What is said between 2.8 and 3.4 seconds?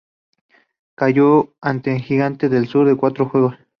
en cuatro